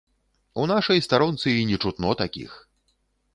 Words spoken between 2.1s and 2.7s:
такіх!